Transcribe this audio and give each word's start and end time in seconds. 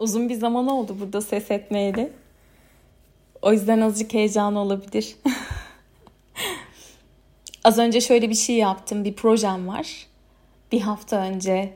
Uzun 0.00 0.28
bir 0.28 0.34
zaman 0.34 0.68
oldu 0.68 0.96
burada 1.00 1.20
ses 1.20 1.50
etmeyeli. 1.50 2.12
O 3.42 3.52
yüzden 3.52 3.80
azıcık 3.80 4.14
heyecan 4.14 4.56
olabilir. 4.56 5.16
Az 7.64 7.78
önce 7.78 8.00
şöyle 8.00 8.30
bir 8.30 8.34
şey 8.34 8.56
yaptım. 8.56 9.04
Bir 9.04 9.14
projem 9.14 9.68
var. 9.68 10.06
Bir 10.72 10.80
hafta 10.80 11.16
önce 11.16 11.72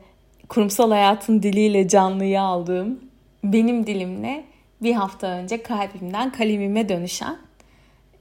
kurumsal 0.49 0.91
hayatın 0.91 1.43
diliyle 1.43 1.89
canlıyı 1.89 2.41
aldığım 2.41 3.01
benim 3.45 3.87
dilimle 3.87 4.45
bir 4.83 4.93
hafta 4.93 5.27
önce 5.27 5.63
kalbimden 5.63 6.33
kalemime 6.33 6.89
dönüşen 6.89 7.39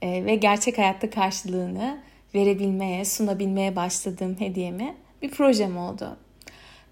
e, 0.02 0.24
ve 0.24 0.34
gerçek 0.34 0.78
hayatta 0.78 1.10
karşılığını 1.10 1.98
verebilmeye, 2.34 3.04
sunabilmeye 3.04 3.76
başladığım 3.76 4.40
hediyemi 4.40 4.94
bir 5.22 5.30
projem 5.30 5.78
oldu. 5.78 6.16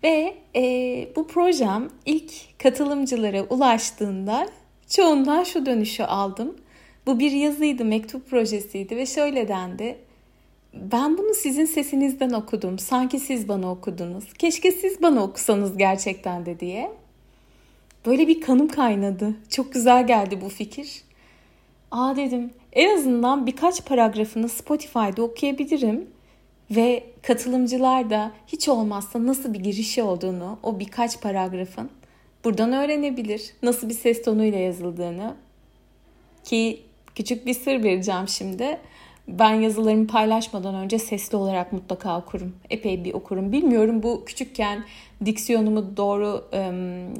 Ve 0.04 0.34
e, 0.56 1.08
bu 1.16 1.26
projem 1.26 1.90
ilk 2.06 2.58
katılımcılara 2.58 3.42
ulaştığında 3.42 4.48
çoğundan 4.88 5.44
şu 5.44 5.66
dönüşü 5.66 6.02
aldım. 6.02 6.56
Bu 7.06 7.18
bir 7.18 7.30
yazıydı, 7.30 7.84
mektup 7.84 8.30
projesiydi 8.30 8.96
ve 8.96 9.06
şöyle 9.06 9.48
dendi. 9.48 9.98
Ben 10.74 11.18
bunu 11.18 11.34
sizin 11.34 11.64
sesinizden 11.64 12.30
okudum. 12.30 12.78
Sanki 12.78 13.20
siz 13.20 13.48
bana 13.48 13.70
okudunuz. 13.70 14.32
Keşke 14.32 14.72
siz 14.72 15.02
bana 15.02 15.22
okusanız 15.22 15.78
gerçekten 15.78 16.46
de 16.46 16.60
diye. 16.60 16.90
Böyle 18.06 18.28
bir 18.28 18.40
kanım 18.40 18.68
kaynadı. 18.68 19.34
Çok 19.50 19.72
güzel 19.72 20.06
geldi 20.06 20.40
bu 20.40 20.48
fikir. 20.48 21.02
Aa 21.90 22.16
dedim 22.16 22.50
en 22.72 22.96
azından 22.96 23.46
birkaç 23.46 23.84
paragrafını 23.84 24.48
Spotify'da 24.48 25.22
okuyabilirim 25.22 26.06
ve 26.76 27.04
katılımcılar 27.22 28.10
da 28.10 28.32
hiç 28.46 28.68
olmazsa 28.68 29.26
nasıl 29.26 29.54
bir 29.54 29.60
girişi 29.60 30.02
olduğunu 30.02 30.58
o 30.62 30.78
birkaç 30.78 31.20
paragrafın 31.20 31.90
buradan 32.44 32.72
öğrenebilir. 32.72 33.50
Nasıl 33.62 33.88
bir 33.88 33.94
ses 33.94 34.22
tonuyla 34.22 34.58
yazıldığını 34.58 35.34
ki 36.44 36.82
küçük 37.14 37.46
bir 37.46 37.54
sır 37.54 37.84
vereceğim 37.84 38.28
şimdi. 38.28 38.78
Ben 39.28 39.54
yazılarımı 39.54 40.06
paylaşmadan 40.06 40.74
önce 40.74 40.98
sesli 40.98 41.36
olarak 41.36 41.72
mutlaka 41.72 42.18
okurum. 42.18 42.56
Epey 42.70 43.04
bir 43.04 43.14
okurum. 43.14 43.52
Bilmiyorum 43.52 44.02
bu 44.02 44.24
küçükken 44.24 44.84
diksiyonumu 45.24 45.96
doğru 45.96 46.48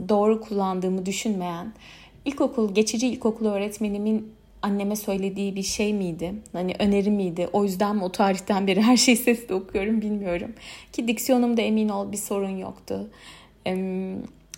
doğru 0.08 0.40
kullandığımı 0.40 1.06
düşünmeyen 1.06 1.72
ilkokul 2.24 2.74
geçici 2.74 3.08
ilkokul 3.08 3.46
öğretmenimin 3.46 4.32
anneme 4.62 4.96
söylediği 4.96 5.56
bir 5.56 5.62
şey 5.62 5.94
miydi? 5.94 6.34
Hani 6.52 6.74
öneri 6.78 7.10
miydi? 7.10 7.48
O 7.52 7.64
yüzden 7.64 7.96
mi 7.96 8.04
o 8.04 8.12
tarihten 8.12 8.66
beri 8.66 8.82
her 8.82 8.96
şeyi 8.96 9.16
sesli 9.16 9.54
okuyorum 9.54 10.00
bilmiyorum. 10.00 10.52
Ki 10.92 11.08
diksiyonumda 11.08 11.62
emin 11.62 11.88
ol 11.88 12.12
bir 12.12 12.16
sorun 12.16 12.56
yoktu. 12.56 13.10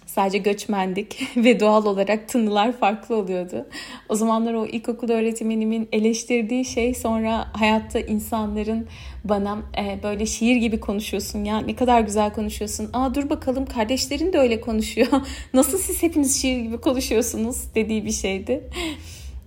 Sadece 0.06 0.38
göçmendik 0.38 1.22
ve 1.36 1.60
doğal 1.60 1.86
olarak 1.86 2.28
tınılar 2.28 2.72
farklı 2.72 3.16
oluyordu. 3.16 3.66
O 4.08 4.14
zamanlar 4.14 4.54
o 4.54 4.66
ilkokul 4.66 5.10
öğretmenimin 5.10 5.88
eleştirdiği 5.92 6.64
şey 6.64 6.94
sonra 6.94 7.48
hayatta 7.52 8.00
insanların 8.00 8.86
bana 9.24 9.58
e, 9.78 10.02
böyle 10.02 10.26
şiir 10.26 10.56
gibi 10.56 10.80
konuşuyorsun 10.80 11.44
ya 11.44 11.58
ne 11.58 11.76
kadar 11.76 12.00
güzel 12.00 12.32
konuşuyorsun. 12.32 12.90
Aa 12.92 13.14
dur 13.14 13.30
bakalım 13.30 13.66
kardeşlerin 13.66 14.32
de 14.32 14.38
öyle 14.38 14.60
konuşuyor. 14.60 15.08
Nasıl 15.54 15.78
siz 15.78 16.02
hepiniz 16.02 16.42
şiir 16.42 16.60
gibi 16.60 16.78
konuşuyorsunuz 16.78 17.56
dediği 17.74 18.04
bir 18.04 18.12
şeydi. 18.12 18.64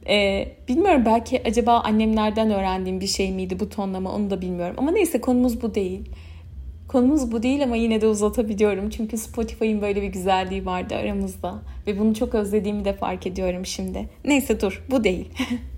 Ee, 0.10 0.48
bilmiyorum 0.68 1.04
belki 1.06 1.42
acaba 1.46 1.80
annemlerden 1.80 2.52
öğrendiğim 2.52 3.02
bir 3.02 3.08
şey 3.08 3.32
miydi 3.32 3.60
bu 3.60 3.70
tonlama 3.70 4.12
onu 4.12 4.30
da 4.30 4.42
bilmiyorum. 4.42 4.76
Ama 4.78 4.92
neyse 4.92 5.22
konumuz 5.22 5.62
bu 5.62 5.76
değil. 5.76 6.10
Konumuz 6.88 7.32
bu 7.32 7.44
değil 7.44 7.64
ama 7.64 7.76
yine 7.76 8.02
de 8.02 8.08
uzatabiliyorum. 8.08 8.90
Çünkü 8.90 9.18
Spotify'ın 9.18 9.82
böyle 9.82 10.02
bir 10.02 10.08
güzelliği 10.08 10.66
vardı 10.66 10.96
aramızda. 10.96 11.56
Ve 11.88 12.00
bunu 12.00 12.16
çok 12.16 12.36
özlediğimi 12.36 12.86
de 12.86 12.94
fark 12.94 13.28
ediyorum 13.28 13.66
şimdi. 13.66 14.10
Neyse 14.26 14.62
dur 14.62 14.86
bu 14.92 15.04
değil. 15.04 15.30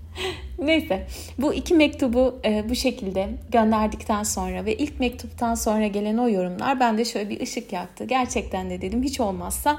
Neyse 0.58 1.06
bu 1.38 1.54
iki 1.54 1.74
mektubu 1.74 2.38
e, 2.44 2.64
bu 2.68 2.74
şekilde 2.74 3.28
gönderdikten 3.52 4.22
sonra 4.22 4.64
ve 4.64 4.76
ilk 4.76 5.00
mektuptan 5.00 5.54
sonra 5.54 5.86
gelen 5.86 6.18
o 6.18 6.28
yorumlar 6.28 6.80
bende 6.80 7.04
şöyle 7.04 7.30
bir 7.30 7.40
ışık 7.40 7.72
yaktı. 7.72 8.04
Gerçekten 8.04 8.70
de 8.70 8.82
dedim 8.82 9.02
hiç 9.02 9.20
olmazsa 9.20 9.78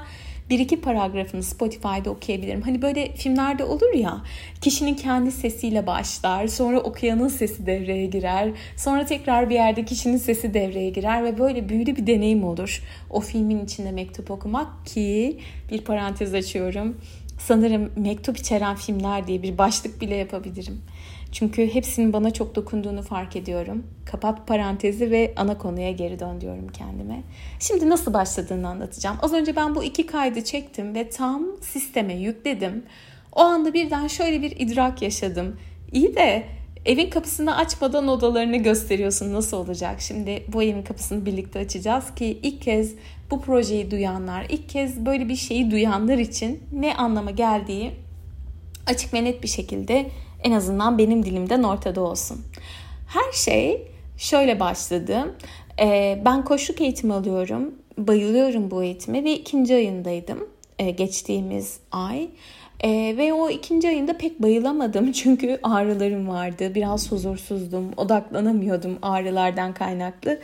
bir 0.52 0.58
iki 0.58 0.80
paragrafını 0.80 1.42
Spotify'da 1.42 2.10
okuyabilirim. 2.10 2.62
Hani 2.62 2.82
böyle 2.82 3.14
filmlerde 3.14 3.64
olur 3.64 3.94
ya 3.94 4.22
kişinin 4.60 4.94
kendi 4.94 5.32
sesiyle 5.32 5.86
başlar 5.86 6.46
sonra 6.46 6.80
okuyanın 6.80 7.28
sesi 7.28 7.66
devreye 7.66 8.06
girer 8.06 8.50
sonra 8.76 9.06
tekrar 9.06 9.50
bir 9.50 9.54
yerde 9.54 9.84
kişinin 9.84 10.16
sesi 10.16 10.54
devreye 10.54 10.90
girer 10.90 11.24
ve 11.24 11.38
böyle 11.38 11.68
büyülü 11.68 11.96
bir 11.96 12.06
deneyim 12.06 12.44
olur. 12.44 12.82
O 13.10 13.20
filmin 13.20 13.64
içinde 13.64 13.92
mektup 13.92 14.30
okumak 14.30 14.86
ki 14.86 15.38
bir 15.70 15.80
parantez 15.80 16.34
açıyorum 16.34 16.96
sanırım 17.38 17.90
mektup 17.96 18.38
içeren 18.38 18.76
filmler 18.76 19.26
diye 19.26 19.42
bir 19.42 19.58
başlık 19.58 20.00
bile 20.00 20.14
yapabilirim. 20.14 20.82
Çünkü 21.32 21.74
hepsinin 21.74 22.12
bana 22.12 22.30
çok 22.30 22.54
dokunduğunu 22.54 23.02
fark 23.02 23.36
ediyorum. 23.36 23.86
Kapat 24.04 24.46
parantezi 24.46 25.10
ve 25.10 25.32
ana 25.36 25.58
konuya 25.58 25.90
geri 25.90 26.18
dön 26.18 26.40
diyorum 26.40 26.68
kendime. 26.68 27.22
Şimdi 27.60 27.90
nasıl 27.90 28.14
başladığını 28.14 28.68
anlatacağım. 28.68 29.16
Az 29.22 29.32
önce 29.32 29.56
ben 29.56 29.74
bu 29.74 29.84
iki 29.84 30.06
kaydı 30.06 30.44
çektim 30.44 30.94
ve 30.94 31.10
tam 31.10 31.46
sisteme 31.60 32.14
yükledim. 32.14 32.84
O 33.32 33.40
anda 33.40 33.74
birden 33.74 34.06
şöyle 34.06 34.42
bir 34.42 34.50
idrak 34.50 35.02
yaşadım. 35.02 35.56
İyi 35.92 36.16
de 36.16 36.44
evin 36.86 37.10
kapısını 37.10 37.56
açmadan 37.56 38.08
odalarını 38.08 38.56
gösteriyorsun 38.56 39.34
nasıl 39.34 39.56
olacak? 39.56 40.00
Şimdi 40.00 40.44
bu 40.48 40.62
evin 40.62 40.82
kapısını 40.82 41.26
birlikte 41.26 41.58
açacağız 41.58 42.14
ki 42.14 42.38
ilk 42.42 42.62
kez 42.62 42.94
bu 43.30 43.40
projeyi 43.40 43.90
duyanlar, 43.90 44.46
ilk 44.48 44.68
kez 44.68 45.06
böyle 45.06 45.28
bir 45.28 45.36
şeyi 45.36 45.70
duyanlar 45.70 46.18
için 46.18 46.62
ne 46.72 46.96
anlama 46.96 47.30
geldiği 47.30 47.92
açık 48.86 49.14
ve 49.14 49.24
net 49.24 49.42
bir 49.42 49.48
şekilde 49.48 50.10
en 50.44 50.52
azından 50.52 50.98
benim 50.98 51.24
dilimden 51.24 51.62
ortada 51.62 52.00
olsun. 52.00 52.40
Her 53.08 53.32
şey 53.32 53.88
şöyle 54.16 54.60
başladı. 54.60 55.34
Ee, 55.80 56.22
ben 56.24 56.44
koşuk 56.44 56.80
eğitimi 56.80 57.14
alıyorum. 57.14 57.74
Bayılıyorum 57.98 58.70
bu 58.70 58.82
eğitime 58.82 59.24
ve 59.24 59.32
ikinci 59.32 59.74
ayındaydım 59.74 60.48
e, 60.78 60.90
geçtiğimiz 60.90 61.78
ay. 61.92 62.28
E, 62.80 63.14
ve 63.16 63.32
o 63.32 63.50
ikinci 63.50 63.88
ayında 63.88 64.18
pek 64.18 64.42
bayılamadım 64.42 65.12
çünkü 65.12 65.58
ağrılarım 65.62 66.28
vardı. 66.28 66.74
Biraz 66.74 67.12
huzursuzdum, 67.12 67.90
odaklanamıyordum 67.96 68.98
ağrılardan 69.02 69.74
kaynaklı. 69.74 70.38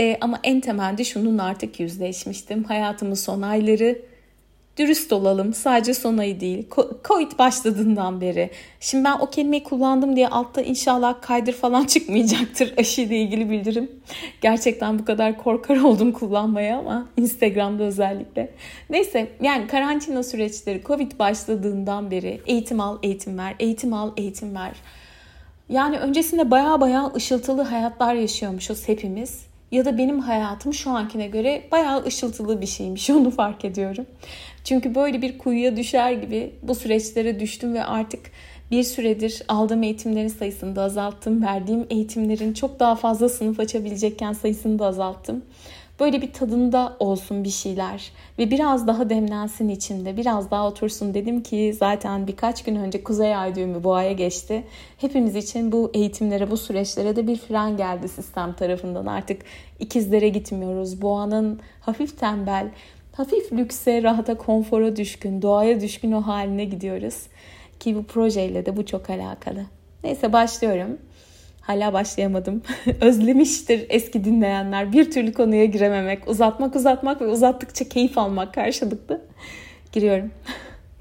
E, 0.00 0.18
ama 0.20 0.40
en 0.44 0.60
temelde 0.60 1.04
şunun 1.04 1.38
artık 1.38 1.80
yüzleşmiştim. 1.80 2.64
Hayatımın 2.64 3.14
son 3.14 3.42
ayları 3.42 4.11
dürüst 4.76 5.12
olalım. 5.12 5.54
Sadece 5.54 5.94
son 5.94 6.18
ayı 6.18 6.40
değil. 6.40 6.66
Covid 7.04 7.38
başladığından 7.38 8.20
beri. 8.20 8.50
Şimdi 8.80 9.04
ben 9.04 9.18
o 9.20 9.30
kelimeyi 9.30 9.62
kullandım 9.62 10.16
diye 10.16 10.28
altta 10.28 10.62
inşallah 10.62 11.22
kaydır 11.22 11.52
falan 11.52 11.84
çıkmayacaktır 11.86 12.74
aşıyla 12.78 13.16
ilgili 13.16 13.50
bildirim. 13.50 13.90
Gerçekten 14.40 14.98
bu 14.98 15.04
kadar 15.04 15.38
korkar 15.38 15.76
oldum 15.76 16.12
kullanmaya 16.12 16.78
ama 16.78 17.06
Instagram'da 17.16 17.82
özellikle. 17.82 18.50
Neyse 18.90 19.28
yani 19.40 19.66
karantina 19.66 20.22
süreçleri 20.22 20.82
Covid 20.84 21.18
başladığından 21.18 22.10
beri 22.10 22.40
eğitim 22.46 22.80
al, 22.80 22.98
eğitim 23.02 23.38
ver, 23.38 23.54
eğitim 23.58 23.92
al, 23.92 24.10
eğitim 24.16 24.54
ver. 24.54 24.72
Yani 25.68 25.98
öncesinde 25.98 26.50
baya 26.50 26.80
baya 26.80 27.12
ışıltılı 27.16 27.62
hayatlar 27.62 28.14
yaşıyormuşuz 28.14 28.88
hepimiz 28.88 29.46
ya 29.72 29.84
da 29.84 29.98
benim 29.98 30.20
hayatım 30.20 30.74
şu 30.74 30.90
ankine 30.90 31.26
göre 31.26 31.62
bayağı 31.72 32.04
ışıltılı 32.04 32.60
bir 32.60 32.66
şeymiş 32.66 33.10
onu 33.10 33.30
fark 33.30 33.64
ediyorum. 33.64 34.06
Çünkü 34.64 34.94
böyle 34.94 35.22
bir 35.22 35.38
kuyuya 35.38 35.76
düşer 35.76 36.12
gibi 36.12 36.54
bu 36.62 36.74
süreçlere 36.74 37.40
düştüm 37.40 37.74
ve 37.74 37.84
artık 37.84 38.20
bir 38.70 38.82
süredir 38.82 39.42
aldığım 39.48 39.82
eğitimlerin 39.82 40.28
sayısını 40.28 40.76
da 40.76 40.82
azalttım. 40.82 41.42
Verdiğim 41.42 41.86
eğitimlerin 41.90 42.52
çok 42.52 42.80
daha 42.80 42.94
fazla 42.94 43.28
sınıf 43.28 43.60
açabilecekken 43.60 44.32
sayısını 44.32 44.78
da 44.78 44.86
azalttım. 44.86 45.44
Böyle 46.00 46.22
bir 46.22 46.32
tadında 46.32 46.96
olsun 46.98 47.44
bir 47.44 47.50
şeyler 47.50 48.10
ve 48.38 48.50
biraz 48.50 48.86
daha 48.86 49.10
demlensin 49.10 49.68
içinde, 49.68 50.16
biraz 50.16 50.50
daha 50.50 50.68
otursun 50.68 51.14
dedim 51.14 51.42
ki 51.42 51.74
zaten 51.78 52.26
birkaç 52.26 52.64
gün 52.64 52.76
önce 52.76 53.04
Kuzey 53.04 53.36
Ay 53.36 53.54
düğümü 53.54 53.84
boğaya 53.84 54.12
geçti. 54.12 54.64
Hepimiz 54.98 55.36
için 55.36 55.72
bu 55.72 55.90
eğitimlere, 55.94 56.50
bu 56.50 56.56
süreçlere 56.56 57.16
de 57.16 57.26
bir 57.26 57.36
fren 57.36 57.76
geldi 57.76 58.08
sistem 58.08 58.52
tarafından. 58.52 59.06
Artık 59.06 59.42
ikizlere 59.80 60.28
gitmiyoruz. 60.28 61.02
Boğanın 61.02 61.60
hafif 61.80 62.20
tembel, 62.20 62.70
hafif 63.12 63.52
lükse, 63.52 64.02
rahata, 64.02 64.34
konfora 64.34 64.96
düşkün, 64.96 65.42
doğaya 65.42 65.80
düşkün 65.80 66.12
o 66.12 66.20
haline 66.20 66.64
gidiyoruz. 66.64 67.26
Ki 67.80 67.96
bu 67.96 68.04
projeyle 68.04 68.66
de 68.66 68.76
bu 68.76 68.86
çok 68.86 69.10
alakalı. 69.10 69.64
Neyse 70.04 70.32
başlıyorum. 70.32 70.98
Hala 71.60 71.92
başlayamadım. 71.92 72.62
Özlemiştir 73.00 73.86
eski 73.88 74.24
dinleyenler. 74.24 74.92
Bir 74.92 75.10
türlü 75.10 75.32
konuya 75.32 75.64
girememek, 75.64 76.28
uzatmak 76.28 76.76
uzatmak 76.76 77.20
ve 77.20 77.26
uzattıkça 77.26 77.88
keyif 77.88 78.18
almak 78.18 78.54
karşılıklı. 78.54 79.20
Giriyorum. 79.92 80.30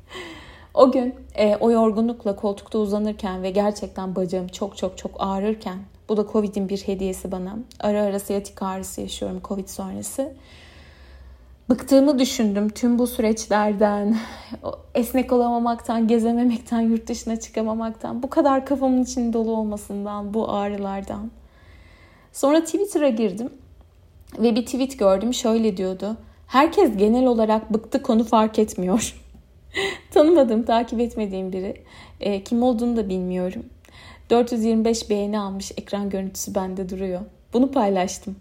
o 0.73 0.91
gün 0.91 1.15
e, 1.35 1.55
o 1.55 1.71
yorgunlukla 1.71 2.35
koltukta 2.35 2.79
uzanırken 2.79 3.43
ve 3.43 3.49
gerçekten 3.51 4.15
bacağım 4.15 4.47
çok 4.47 4.77
çok 4.77 4.97
çok 4.97 5.11
ağrırken 5.19 5.77
bu 6.09 6.17
da 6.17 6.25
Covid'in 6.31 6.69
bir 6.69 6.77
hediyesi 6.77 7.31
bana. 7.31 7.57
Ara 7.79 8.01
ara 8.01 8.19
siyatik 8.19 8.61
ağrısı 8.61 9.01
yaşıyorum 9.01 9.41
Covid 9.43 9.67
sonrası. 9.67 10.33
Bıktığımı 11.71 12.19
düşündüm 12.19 12.69
tüm 12.69 12.99
bu 12.99 13.07
süreçlerden, 13.07 14.17
esnek 14.95 15.33
olamamaktan, 15.33 16.07
gezememekten, 16.07 16.81
yurt 16.81 17.07
dışına 17.07 17.39
çıkamamaktan, 17.39 18.23
bu 18.23 18.29
kadar 18.29 18.65
kafamın 18.65 19.03
içinde 19.03 19.33
dolu 19.33 19.51
olmasından, 19.51 20.33
bu 20.33 20.51
ağrılardan. 20.51 21.31
Sonra 22.33 22.63
Twitter'a 22.63 23.09
girdim 23.09 23.49
ve 24.39 24.55
bir 24.55 24.65
tweet 24.65 24.99
gördüm 24.99 25.33
şöyle 25.33 25.77
diyordu. 25.77 26.17
Herkes 26.47 26.97
genel 26.97 27.25
olarak 27.25 27.73
bıktı 27.73 28.01
konu 28.01 28.23
fark 28.23 28.59
etmiyor. 28.59 29.21
Tanımadığım, 30.11 30.63
takip 30.63 30.99
etmediğim 30.99 31.53
biri. 31.53 31.83
E, 32.19 32.43
kim 32.43 32.63
olduğunu 32.63 32.97
da 32.97 33.09
bilmiyorum. 33.09 33.63
425 34.29 35.09
beğeni 35.09 35.39
almış 35.39 35.71
ekran 35.77 36.09
görüntüsü 36.09 36.55
bende 36.55 36.89
duruyor. 36.89 37.21
Bunu 37.53 37.71
paylaştım. 37.71 38.35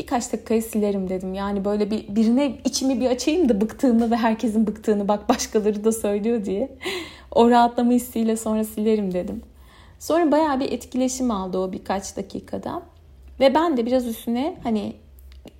Birkaç 0.00 0.32
dakikayı 0.32 0.62
silerim 0.62 1.08
dedim. 1.08 1.34
Yani 1.34 1.64
böyle 1.64 1.90
bir 1.90 2.16
birine 2.16 2.58
içimi 2.64 3.00
bir 3.00 3.06
açayım 3.06 3.48
da 3.48 3.60
bıktığımı 3.60 4.10
ve 4.10 4.16
herkesin 4.16 4.66
bıktığını 4.66 5.08
bak 5.08 5.28
başkaları 5.28 5.84
da 5.84 5.92
söylüyor 5.92 6.44
diye. 6.44 6.76
o 7.30 7.50
rahatlama 7.50 7.92
hissiyle 7.92 8.36
sonra 8.36 8.64
silerim 8.64 9.14
dedim. 9.14 9.42
Sonra 9.98 10.32
bayağı 10.32 10.60
bir 10.60 10.72
etkileşim 10.72 11.30
aldı 11.30 11.58
o 11.58 11.72
birkaç 11.72 12.16
dakikada. 12.16 12.82
Ve 13.40 13.54
ben 13.54 13.76
de 13.76 13.86
biraz 13.86 14.06
üstüne 14.06 14.56
hani 14.62 14.96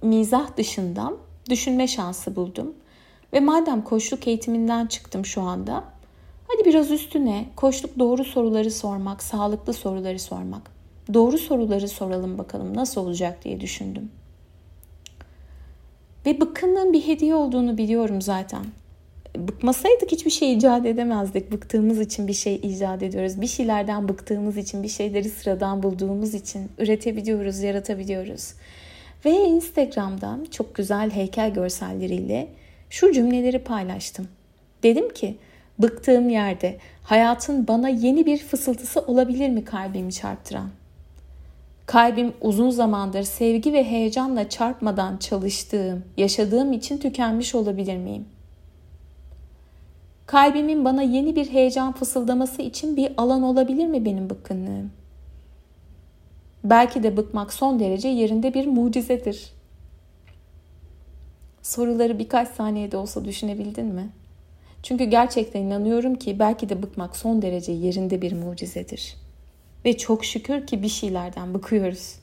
mizah 0.03 0.57
dışından 0.57 1.17
düşünme 1.51 1.87
şansı 1.87 2.37
buldum. 2.37 2.75
Ve 3.33 3.41
madem 3.41 3.83
koçluk 3.85 4.29
eğitiminden 4.29 4.87
çıktım 4.87 5.25
şu 5.25 5.43
anda. 5.43 5.85
Hadi 6.49 6.65
biraz 6.65 6.91
üstüne 6.91 7.47
koçluk 7.57 7.99
doğru 7.99 8.25
soruları 8.25 8.71
sormak, 8.71 9.23
sağlıklı 9.23 9.73
soruları 9.73 10.19
sormak. 10.19 10.71
Doğru 11.15 11.39
soruları 11.39 11.89
soralım 11.89 12.39
bakalım 12.39 12.77
nasıl 12.77 13.01
olacak 13.01 13.45
diye 13.45 13.61
düşündüm. 13.61 14.11
Ve 16.27 16.41
bıkkınlığın 16.41 16.93
bir 16.93 17.07
hediye 17.07 17.35
olduğunu 17.35 17.79
biliyorum 17.79 18.23
zaten. 18.23 18.65
Bıkmasaydık 19.37 20.13
hiçbir 20.13 20.31
şey 20.31 20.53
icat 20.55 20.87
edemezdik. 20.87 21.53
Bıktığımız 21.53 22.01
için 22.01 22.29
bir 22.29 22.33
şey 22.33 22.55
icat 22.55 23.03
ediyoruz. 23.03 23.41
Bir 23.41 23.47
şeylerden 23.47 24.09
bıktığımız 24.09 24.57
için, 24.57 24.83
bir 24.83 24.89
şeyleri 24.89 25.29
sıradan 25.29 25.83
bulduğumuz 25.83 26.35
için 26.35 26.71
üretebiliyoruz, 26.79 27.59
yaratabiliyoruz. 27.59 28.55
Ve 29.25 29.31
Instagram'dan 29.31 30.47
çok 30.51 30.75
güzel 30.75 31.11
heykel 31.11 31.55
görselleriyle 31.55 32.49
şu 32.91 33.13
cümleleri 33.13 33.59
paylaştım. 33.59 34.29
Dedim 34.83 35.09
ki 35.09 35.37
bıktığım 35.79 36.29
yerde 36.29 36.77
hayatın 37.03 37.69
bana 37.69 37.89
yeni 37.89 38.27
bir 38.27 38.39
fısıltısı 38.39 39.01
olabilir 39.01 39.49
mi 39.49 39.65
kalbimi 39.65 40.13
çarptıran? 40.13 40.71
Kalbim 41.91 42.33
uzun 42.41 42.71
zamandır 42.71 43.23
sevgi 43.23 43.73
ve 43.73 43.85
heyecanla 43.85 44.49
çarpmadan 44.49 45.17
çalıştığım, 45.17 46.05
yaşadığım 46.17 46.73
için 46.73 46.99
tükenmiş 46.99 47.55
olabilir 47.55 47.97
miyim? 47.97 48.25
Kalbimin 50.27 50.85
bana 50.85 51.03
yeni 51.03 51.37
bir 51.37 51.53
heyecan 51.53 51.93
fısıldaması 51.93 52.63
için 52.63 52.97
bir 52.97 53.13
alan 53.17 53.43
olabilir 53.43 53.87
mi 53.87 54.05
benim 54.05 54.31
bıkkınlığım? 54.31 54.93
Belki 56.65 57.03
de 57.03 57.17
bıkmak 57.17 57.53
son 57.53 57.81
derece 57.81 58.09
yerinde 58.09 58.55
bir 58.55 58.67
mucizedir. 58.67 59.53
Soruları 61.63 62.19
birkaç 62.19 62.49
saniyede 62.49 62.97
olsa 62.97 63.25
düşünebildin 63.25 63.87
mi? 63.87 64.09
Çünkü 64.83 65.05
gerçekten 65.05 65.61
inanıyorum 65.61 66.15
ki 66.15 66.39
belki 66.39 66.69
de 66.69 66.83
bıkmak 66.83 67.17
son 67.17 67.43
derece 67.43 67.73
yerinde 67.73 68.23
bir 68.23 68.33
mucizedir. 68.33 69.30
Ve 69.85 69.97
çok 69.97 70.25
şükür 70.25 70.67
ki 70.67 70.83
bir 70.83 70.89
şeylerden 70.89 71.55
bıkıyoruz. 71.55 72.15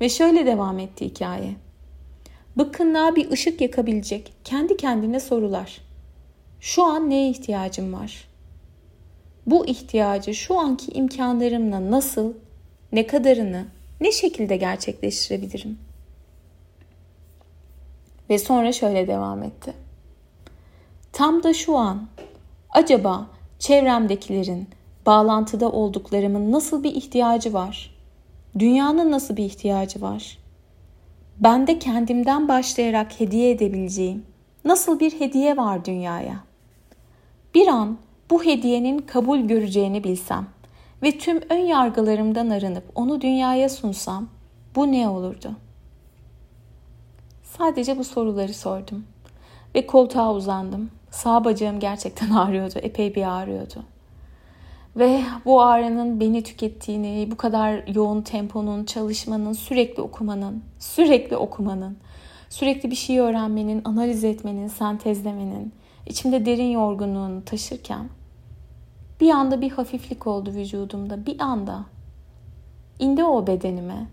Ve 0.00 0.08
şöyle 0.08 0.46
devam 0.46 0.78
etti 0.78 1.04
hikaye. 1.04 1.54
Bıkkınlığa 2.56 3.16
bir 3.16 3.30
ışık 3.30 3.60
yakabilecek 3.60 4.32
kendi 4.44 4.76
kendine 4.76 5.20
sorular. 5.20 5.80
Şu 6.60 6.84
an 6.84 7.10
neye 7.10 7.30
ihtiyacım 7.30 7.92
var? 7.92 8.24
Bu 9.46 9.66
ihtiyacı 9.66 10.34
şu 10.34 10.58
anki 10.58 10.92
imkanlarımla 10.92 11.90
nasıl, 11.90 12.34
ne 12.92 13.06
kadarını, 13.06 13.66
ne 14.00 14.12
şekilde 14.12 14.56
gerçekleştirebilirim? 14.56 15.78
Ve 18.30 18.38
sonra 18.38 18.72
şöyle 18.72 19.08
devam 19.08 19.42
etti. 19.42 19.72
Tam 21.12 21.42
da 21.42 21.54
şu 21.54 21.76
an 21.76 22.08
acaba 22.70 23.26
çevremdekilerin 23.58 24.68
bağlantıda 25.06 25.70
olduklarımın 25.70 26.52
nasıl 26.52 26.84
bir 26.84 26.94
ihtiyacı 26.94 27.52
var? 27.52 27.94
Dünyanın 28.58 29.10
nasıl 29.10 29.36
bir 29.36 29.44
ihtiyacı 29.44 30.00
var? 30.00 30.38
Ben 31.40 31.66
de 31.66 31.78
kendimden 31.78 32.48
başlayarak 32.48 33.20
hediye 33.20 33.50
edebileceğim 33.50 34.24
nasıl 34.64 35.00
bir 35.00 35.20
hediye 35.20 35.56
var 35.56 35.84
dünyaya? 35.84 36.44
Bir 37.54 37.68
an 37.68 37.98
bu 38.30 38.44
hediyenin 38.44 38.98
kabul 38.98 39.38
göreceğini 39.38 40.04
bilsem 40.04 40.46
ve 41.02 41.18
tüm 41.18 41.40
ön 41.50 41.58
yargılarımdan 41.58 42.50
arınıp 42.50 42.84
onu 42.94 43.20
dünyaya 43.20 43.68
sunsam 43.68 44.28
bu 44.76 44.92
ne 44.92 45.08
olurdu? 45.08 45.56
Sadece 47.42 47.98
bu 47.98 48.04
soruları 48.04 48.54
sordum 48.54 49.04
ve 49.74 49.86
koltuğa 49.86 50.34
uzandım. 50.34 50.90
Sağ 51.10 51.44
bacağım 51.44 51.80
gerçekten 51.80 52.30
ağrıyordu, 52.34 52.78
epey 52.78 53.14
bir 53.14 53.40
ağrıyordu. 53.40 53.84
Ve 54.96 55.22
bu 55.44 55.62
ağrının 55.62 56.20
beni 56.20 56.42
tükettiğini, 56.42 57.28
bu 57.30 57.36
kadar 57.36 57.86
yoğun 57.86 58.22
temponun, 58.22 58.84
çalışmanın, 58.84 59.52
sürekli 59.52 60.02
okumanın, 60.02 60.64
sürekli 60.78 61.36
okumanın, 61.36 61.98
sürekli 62.48 62.90
bir 62.90 62.96
şey 62.96 63.18
öğrenmenin, 63.18 63.82
analiz 63.84 64.24
etmenin, 64.24 64.68
sentezlemenin, 64.68 65.72
içimde 66.06 66.46
derin 66.46 66.70
yorgunluğunu 66.70 67.44
taşırken 67.44 68.08
bir 69.20 69.30
anda 69.30 69.60
bir 69.60 69.70
hafiflik 69.70 70.26
oldu 70.26 70.50
vücudumda. 70.50 71.26
Bir 71.26 71.40
anda 71.40 71.84
indi 72.98 73.24
o 73.24 73.46
bedenime 73.46 74.06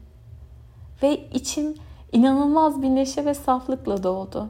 ve 1.03 1.30
içim 1.30 1.75
inanılmaz 2.12 2.81
bir 2.81 2.89
neşe 2.89 3.25
ve 3.25 3.33
saflıkla 3.33 4.03
doğdu. 4.03 4.50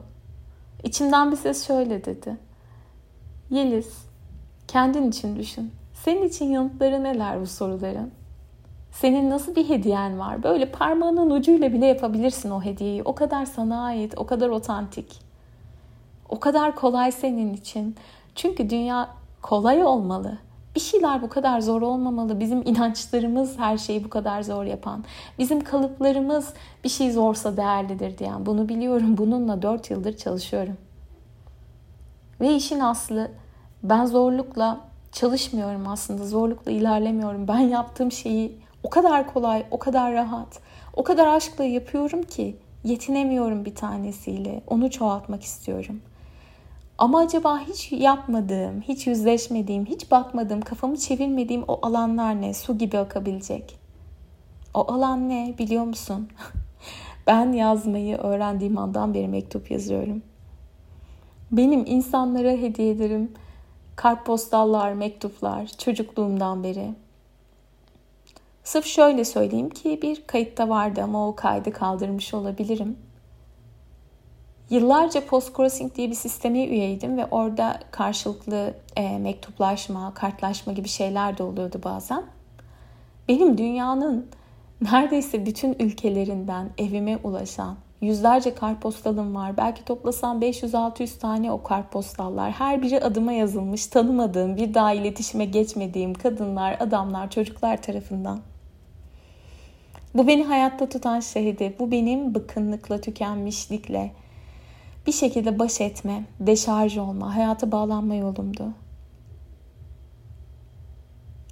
İçimden 0.84 1.30
bir 1.30 1.36
ses 1.36 1.66
şöyle 1.66 2.04
dedi. 2.04 2.36
Yeliz, 3.50 3.92
kendin 4.68 5.08
için 5.08 5.36
düşün. 5.36 5.72
Senin 6.04 6.22
için 6.22 6.50
yanıtları 6.50 7.04
neler 7.04 7.40
bu 7.40 7.46
soruların? 7.46 8.10
Senin 8.92 9.30
nasıl 9.30 9.56
bir 9.56 9.68
hediyen 9.68 10.18
var? 10.18 10.42
Böyle 10.42 10.70
parmağının 10.70 11.30
ucuyla 11.30 11.72
bile 11.72 11.86
yapabilirsin 11.86 12.50
o 12.50 12.62
hediyeyi. 12.62 13.02
O 13.02 13.14
kadar 13.14 13.46
sana 13.46 13.84
ait, 13.84 14.14
o 14.16 14.26
kadar 14.26 14.48
otantik. 14.48 15.20
O 16.28 16.40
kadar 16.40 16.74
kolay 16.74 17.12
senin 17.12 17.54
için. 17.54 17.96
Çünkü 18.34 18.70
dünya 18.70 19.08
kolay 19.42 19.84
olmalı. 19.84 20.38
Bir 20.74 20.80
şeyler 20.80 21.22
bu 21.22 21.28
kadar 21.28 21.60
zor 21.60 21.82
olmamalı. 21.82 22.40
Bizim 22.40 22.62
inançlarımız 22.62 23.58
her 23.58 23.78
şeyi 23.78 24.04
bu 24.04 24.10
kadar 24.10 24.42
zor 24.42 24.64
yapan. 24.64 25.04
Bizim 25.38 25.64
kalıplarımız 25.64 26.54
bir 26.84 26.88
şey 26.88 27.12
zorsa 27.12 27.56
değerlidir 27.56 28.18
diyen. 28.18 28.46
Bunu 28.46 28.68
biliyorum. 28.68 29.18
Bununla 29.18 29.62
4 29.62 29.90
yıldır 29.90 30.16
çalışıyorum. 30.16 30.76
Ve 32.40 32.54
işin 32.54 32.80
aslı 32.80 33.30
ben 33.82 34.06
zorlukla 34.06 34.87
çalışmıyorum 35.18 35.88
aslında. 35.88 36.26
Zorlukla 36.26 36.72
ilerlemiyorum. 36.72 37.48
Ben 37.48 37.58
yaptığım 37.58 38.12
şeyi 38.12 38.56
o 38.82 38.90
kadar 38.90 39.32
kolay, 39.32 39.66
o 39.70 39.78
kadar 39.78 40.12
rahat, 40.12 40.60
o 40.96 41.04
kadar 41.04 41.26
aşkla 41.26 41.64
yapıyorum 41.64 42.22
ki 42.22 42.56
yetinemiyorum 42.84 43.64
bir 43.64 43.74
tanesiyle. 43.74 44.62
Onu 44.66 44.90
çoğaltmak 44.90 45.42
istiyorum. 45.42 46.00
Ama 46.98 47.18
acaba 47.18 47.58
hiç 47.58 47.92
yapmadığım, 47.92 48.80
hiç 48.80 49.06
yüzleşmediğim, 49.06 49.86
hiç 49.86 50.10
bakmadığım, 50.10 50.60
kafamı 50.60 50.96
çevirmediğim 50.96 51.64
o 51.68 51.78
alanlar 51.82 52.42
ne? 52.42 52.54
Su 52.54 52.78
gibi 52.78 52.98
akabilecek. 52.98 53.78
O 54.74 54.92
alan 54.92 55.28
ne 55.28 55.54
biliyor 55.58 55.84
musun? 55.84 56.28
ben 57.26 57.52
yazmayı 57.52 58.16
öğrendiğim 58.16 58.78
andan 58.78 59.14
beri 59.14 59.28
mektup 59.28 59.70
yazıyorum. 59.70 60.22
Benim 61.52 61.86
insanlara 61.86 62.50
hediye 62.50 62.90
ederim 62.90 63.30
kartpostallar, 63.98 64.92
mektuplar 64.92 65.66
çocukluğumdan 65.66 66.64
beri. 66.64 66.94
Sırf 68.64 68.86
şöyle 68.86 69.24
söyleyeyim 69.24 69.70
ki 69.70 69.98
bir 70.02 70.26
kayıtta 70.26 70.68
vardı 70.68 71.02
ama 71.02 71.28
o 71.28 71.36
kaydı 71.36 71.72
kaldırmış 71.72 72.34
olabilirim. 72.34 72.96
Yıllarca 74.70 75.26
Post 75.26 75.56
Crossing 75.56 75.94
diye 75.94 76.10
bir 76.10 76.14
sisteme 76.14 76.64
üyeydim 76.64 77.16
ve 77.16 77.26
orada 77.26 77.80
karşılıklı 77.90 78.74
e, 78.96 79.18
mektuplaşma, 79.18 80.14
kartlaşma 80.14 80.72
gibi 80.72 80.88
şeyler 80.88 81.38
de 81.38 81.42
oluyordu 81.42 81.80
bazen. 81.84 82.24
Benim 83.28 83.58
dünyanın 83.58 84.26
neredeyse 84.80 85.46
bütün 85.46 85.76
ülkelerinden 85.78 86.70
evime 86.78 87.16
ulaşan 87.16 87.76
yüzlerce 88.00 88.54
kartpostalım 88.54 89.34
var. 89.34 89.56
Belki 89.56 89.84
toplasam 89.84 90.40
500-600 90.40 91.18
tane 91.18 91.52
o 91.52 91.62
kartpostallar. 91.62 92.50
Her 92.50 92.82
biri 92.82 93.00
adıma 93.00 93.32
yazılmış, 93.32 93.86
tanımadığım, 93.86 94.56
bir 94.56 94.74
daha 94.74 94.92
iletişime 94.92 95.44
geçmediğim 95.44 96.14
kadınlar, 96.14 96.76
adamlar, 96.80 97.30
çocuklar 97.30 97.82
tarafından. 97.82 98.40
Bu 100.14 100.26
beni 100.26 100.44
hayatta 100.44 100.88
tutan 100.88 101.20
şeydi. 101.20 101.74
Bu 101.78 101.90
benim 101.90 102.34
bıkkınlıkla, 102.34 103.00
tükenmişlikle, 103.00 104.12
bir 105.06 105.12
şekilde 105.12 105.58
baş 105.58 105.80
etme, 105.80 106.24
deşarj 106.40 106.98
olma, 106.98 107.36
hayata 107.36 107.72
bağlanma 107.72 108.14
yolumdu. 108.14 108.68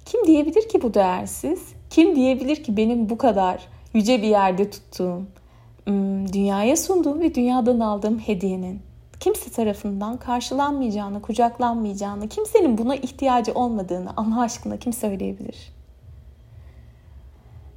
Kim 0.05 0.27
diyebilir 0.27 0.69
ki 0.69 0.81
bu 0.81 0.93
değersiz? 0.93 1.73
Kim 1.89 2.15
diyebilir 2.15 2.63
ki 2.63 2.77
benim 2.77 3.09
bu 3.09 3.17
kadar 3.17 3.67
yüce 3.93 4.21
bir 4.21 4.27
yerde 4.27 4.69
tuttuğum, 4.69 5.25
dünyaya 6.33 6.77
sunduğum 6.77 7.19
ve 7.19 7.35
dünyadan 7.35 7.79
aldığım 7.79 8.19
hediyenin 8.19 8.81
kimse 9.19 9.51
tarafından 9.51 10.17
karşılanmayacağını, 10.17 11.21
kucaklanmayacağını, 11.21 12.27
kimsenin 12.29 12.77
buna 12.77 12.95
ihtiyacı 12.95 13.53
olmadığını 13.53 14.09
Allah 14.17 14.41
aşkına 14.41 14.77
kim 14.77 14.93
söyleyebilir? 14.93 15.73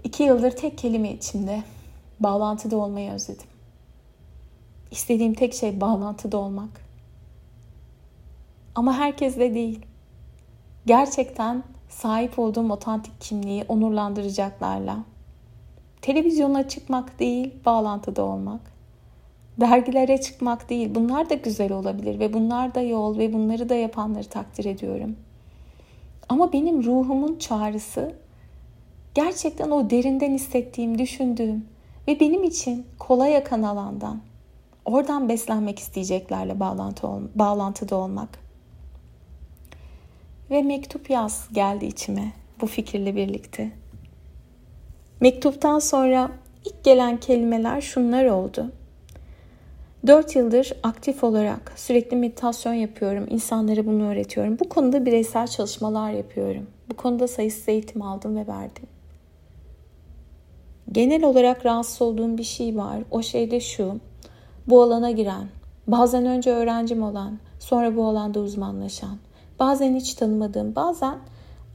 İki 0.04 0.22
yıldır 0.22 0.50
tek 0.50 0.78
kelime 0.78 1.12
içinde 1.12 1.62
bağlantıda 2.20 2.76
olmayı 2.76 3.10
özledim. 3.12 3.46
İstediğim 4.90 5.34
tek 5.34 5.54
şey 5.54 5.80
bağlantıda 5.80 6.38
olmak. 6.38 6.90
Ama 8.74 8.94
herkesle 8.94 9.54
değil. 9.54 9.86
Gerçekten 10.86 11.62
sahip 11.88 12.38
olduğum 12.38 12.72
otantik 12.72 13.20
kimliği 13.20 13.64
onurlandıracaklarla. 13.68 14.98
Televizyona 16.02 16.68
çıkmak 16.68 17.18
değil, 17.18 17.54
bağlantıda 17.66 18.24
olmak. 18.24 18.60
Dergilere 19.60 20.20
çıkmak 20.20 20.70
değil. 20.70 20.94
Bunlar 20.94 21.30
da 21.30 21.34
güzel 21.34 21.72
olabilir 21.72 22.18
ve 22.18 22.32
bunlar 22.32 22.74
da 22.74 22.80
yol 22.80 23.18
ve 23.18 23.32
bunları 23.32 23.68
da 23.68 23.74
yapanları 23.74 24.28
takdir 24.28 24.64
ediyorum. 24.64 25.16
Ama 26.28 26.52
benim 26.52 26.84
ruhumun 26.84 27.38
çağrısı 27.38 28.14
gerçekten 29.14 29.70
o 29.70 29.90
derinden 29.90 30.34
hissettiğim, 30.34 30.98
düşündüğüm 30.98 31.64
ve 32.08 32.20
benim 32.20 32.44
için 32.44 32.86
kolay 32.98 33.36
akan 33.36 33.62
alandan 33.62 34.20
oradan 34.84 35.28
beslenmek 35.28 35.78
isteyeceklerle 35.78 36.60
bağlantı 36.60 37.08
ol, 37.08 37.20
bağlantıda 37.34 37.96
olmak. 37.96 38.38
Ve 40.50 40.62
mektup 40.62 41.10
yaz 41.10 41.48
geldi 41.52 41.86
içime 41.86 42.32
bu 42.60 42.66
fikirle 42.66 43.16
birlikte. 43.16 43.79
Mektuptan 45.20 45.78
sonra 45.78 46.30
ilk 46.64 46.84
gelen 46.84 47.20
kelimeler 47.20 47.80
şunlar 47.80 48.24
oldu. 48.24 48.66
Dört 50.06 50.36
yıldır 50.36 50.72
aktif 50.82 51.24
olarak 51.24 51.72
sürekli 51.76 52.16
meditasyon 52.16 52.72
yapıyorum. 52.72 53.26
İnsanlara 53.30 53.86
bunu 53.86 54.08
öğretiyorum. 54.08 54.58
Bu 54.58 54.68
konuda 54.68 55.06
bireysel 55.06 55.46
çalışmalar 55.46 56.10
yapıyorum. 56.10 56.66
Bu 56.90 56.96
konuda 56.96 57.28
sayısız 57.28 57.68
eğitim 57.68 58.02
aldım 58.02 58.36
ve 58.36 58.46
verdim. 58.46 58.86
Genel 60.92 61.24
olarak 61.24 61.66
rahatsız 61.66 62.02
olduğum 62.02 62.38
bir 62.38 62.44
şey 62.44 62.76
var. 62.76 62.98
O 63.10 63.22
şey 63.22 63.50
de 63.50 63.60
şu. 63.60 64.00
Bu 64.66 64.82
alana 64.82 65.10
giren, 65.10 65.48
bazen 65.86 66.26
önce 66.26 66.50
öğrencim 66.50 67.02
olan, 67.02 67.38
sonra 67.58 67.96
bu 67.96 68.04
alanda 68.04 68.40
uzmanlaşan, 68.40 69.18
bazen 69.58 69.96
hiç 69.96 70.14
tanımadığım, 70.14 70.76
bazen 70.76 71.18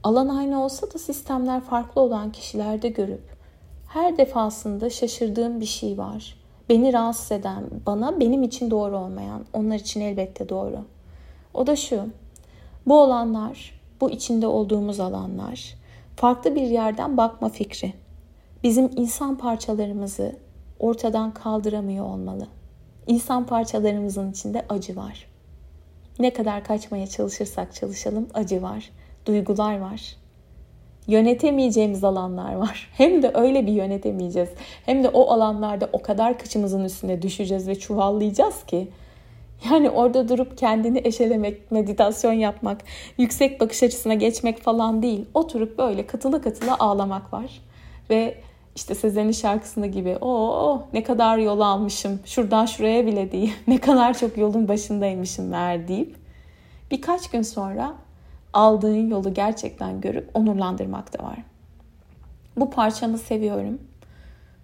alan 0.02 0.28
aynı 0.28 0.64
olsa 0.64 0.92
da 0.94 0.98
sistemler 0.98 1.60
farklı 1.60 2.00
olan 2.00 2.32
kişilerde 2.32 2.88
görüp 2.88 3.35
her 3.88 4.16
defasında 4.16 4.90
şaşırdığım 4.90 5.60
bir 5.60 5.66
şey 5.66 5.98
var. 5.98 6.36
Beni 6.68 6.92
rahatsız 6.92 7.32
eden, 7.32 7.64
bana 7.86 8.20
benim 8.20 8.42
için 8.42 8.70
doğru 8.70 8.98
olmayan, 8.98 9.44
onlar 9.52 9.76
için 9.76 10.00
elbette 10.00 10.48
doğru. 10.48 10.78
O 11.54 11.66
da 11.66 11.76
şu. 11.76 12.06
Bu 12.86 13.00
olanlar, 13.00 13.80
bu 14.00 14.10
içinde 14.10 14.46
olduğumuz 14.46 15.00
alanlar 15.00 15.74
farklı 16.16 16.54
bir 16.54 16.62
yerden 16.62 17.16
bakma 17.16 17.48
fikri 17.48 17.92
bizim 18.62 18.90
insan 18.96 19.38
parçalarımızı 19.38 20.36
ortadan 20.78 21.34
kaldıramıyor 21.34 22.04
olmalı. 22.04 22.46
İnsan 23.06 23.46
parçalarımızın 23.46 24.30
içinde 24.30 24.66
acı 24.68 24.96
var. 24.96 25.26
Ne 26.18 26.32
kadar 26.32 26.64
kaçmaya 26.64 27.06
çalışırsak 27.06 27.74
çalışalım 27.74 28.28
acı 28.34 28.62
var, 28.62 28.90
duygular 29.26 29.78
var. 29.78 30.16
Yönetemeyeceğimiz 31.08 32.04
alanlar 32.04 32.54
var. 32.54 32.90
Hem 32.96 33.22
de 33.22 33.30
öyle 33.34 33.66
bir 33.66 33.72
yönetemeyeceğiz. 33.72 34.48
Hem 34.86 35.04
de 35.04 35.08
o 35.08 35.30
alanlarda 35.30 35.88
o 35.92 36.02
kadar 36.02 36.38
kıçımızın 36.38 36.84
üstüne 36.84 37.22
düşeceğiz 37.22 37.68
ve 37.68 37.78
çuvallayacağız 37.78 38.64
ki. 38.64 38.88
Yani 39.70 39.90
orada 39.90 40.28
durup 40.28 40.58
kendini 40.58 41.00
eşelemek, 41.04 41.70
meditasyon 41.70 42.32
yapmak, 42.32 42.84
yüksek 43.18 43.60
bakış 43.60 43.82
açısına 43.82 44.14
geçmek 44.14 44.62
falan 44.62 45.02
değil. 45.02 45.24
Oturup 45.34 45.78
böyle 45.78 46.06
katılı 46.06 46.42
katılı 46.42 46.74
ağlamak 46.74 47.32
var. 47.32 47.62
Ve 48.10 48.34
işte 48.76 48.94
Sezen'in 48.94 49.32
şarkısında 49.32 49.86
gibi 49.86 50.16
o 50.20 50.82
ne 50.92 51.02
kadar 51.02 51.38
yol 51.38 51.60
almışım 51.60 52.20
şuradan 52.24 52.66
şuraya 52.66 53.06
bile 53.06 53.32
değil 53.32 53.54
ne 53.68 53.78
kadar 53.78 54.18
çok 54.18 54.38
yolun 54.38 54.68
başındaymışım 54.68 55.52
ver 55.52 55.88
deyip 55.88 56.16
birkaç 56.90 57.30
gün 57.30 57.42
sonra 57.42 57.94
aldığın 58.56 59.10
yolu 59.10 59.34
gerçekten 59.34 60.00
görüp 60.00 60.30
onurlandırmak 60.34 61.18
da 61.18 61.24
var. 61.24 61.38
Bu 62.56 62.70
parçamı 62.70 63.18
seviyorum. 63.18 63.78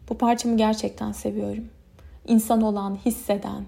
Bu 0.09 0.19
parçamı 0.19 0.57
gerçekten 0.57 1.13
seviyorum. 1.13 1.65
İnsan 2.27 2.63
olan, 2.63 2.99
hisseden, 3.05 3.65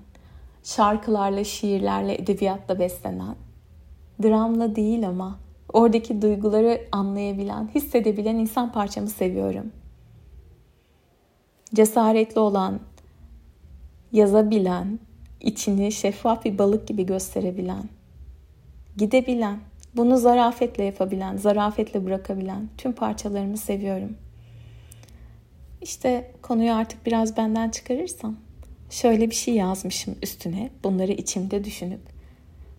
şarkılarla, 0.62 1.44
şiirlerle, 1.44 2.14
edebiyatla 2.14 2.78
beslenen, 2.78 3.36
dramla 4.22 4.76
değil 4.76 5.08
ama 5.08 5.38
oradaki 5.72 6.22
duyguları 6.22 6.80
anlayabilen, 6.92 7.70
hissedebilen 7.74 8.36
insan 8.36 8.72
parçamı 8.72 9.08
seviyorum.'' 9.08 9.84
cesaretli 11.74 12.38
olan, 12.38 12.80
yazabilen, 14.12 14.98
içini 15.40 15.92
şeffaf 15.92 16.44
bir 16.44 16.58
balık 16.58 16.88
gibi 16.88 17.06
gösterebilen, 17.06 17.88
gidebilen, 18.96 19.60
bunu 19.96 20.18
zarafetle 20.18 20.84
yapabilen, 20.84 21.36
zarafetle 21.36 22.04
bırakabilen 22.04 22.68
tüm 22.78 22.92
parçalarımı 22.92 23.56
seviyorum. 23.56 24.16
İşte 25.82 26.32
konuyu 26.42 26.72
artık 26.72 27.06
biraz 27.06 27.36
benden 27.36 27.70
çıkarırsam 27.70 28.36
şöyle 28.90 29.30
bir 29.30 29.34
şey 29.34 29.54
yazmışım 29.54 30.16
üstüne 30.22 30.70
bunları 30.84 31.12
içimde 31.12 31.64
düşünüp. 31.64 32.00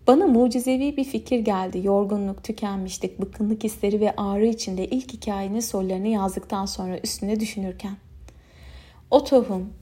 Bana 0.06 0.26
mucizevi 0.26 0.96
bir 0.96 1.04
fikir 1.04 1.38
geldi. 1.38 1.80
Yorgunluk, 1.84 2.44
tükenmişlik, 2.44 3.20
bıkkınlık 3.20 3.64
hisleri 3.64 4.00
ve 4.00 4.16
ağrı 4.16 4.46
içinde 4.46 4.86
ilk 4.86 5.12
hikayenin 5.12 5.60
sorularını 5.60 6.08
yazdıktan 6.08 6.66
sonra 6.66 6.98
üstüne 6.98 7.40
düşünürken. 7.40 7.96
O 9.10 9.24
tohum 9.24 9.72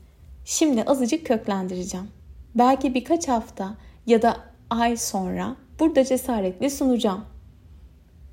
şimdi 0.45 0.83
azıcık 0.83 1.27
köklendireceğim. 1.27 2.07
Belki 2.55 2.95
birkaç 2.95 3.29
hafta 3.29 3.75
ya 4.07 4.23
da 4.23 4.37
ay 4.71 4.97
sonra 4.97 5.57
burada 5.81 6.05
cesaretle 6.05 6.71
sunacağım. 6.71 7.25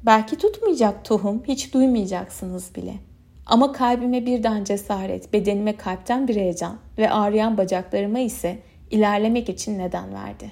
Belki 0.06 0.38
tutmayacak 0.38 1.06
tohum, 1.06 1.44
hiç 1.48 1.74
duymayacaksınız 1.74 2.76
bile. 2.76 2.94
Ama 3.46 3.72
kalbime 3.72 4.26
birden 4.26 4.64
cesaret, 4.64 5.34
bedenime 5.34 5.78
kalpten 5.78 6.28
bir 6.28 6.36
heyecan 6.36 6.78
ve 6.98 7.12
ağrıyan 7.12 7.58
bacaklarıma 7.58 8.20
ise 8.20 8.58
ilerlemek 8.92 9.50
için 9.50 9.80
neden 9.80 10.14
verdi. 10.14 10.52